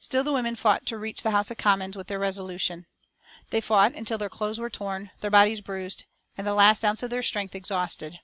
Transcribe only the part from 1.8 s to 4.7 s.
with their resolution. They fought until their clothes were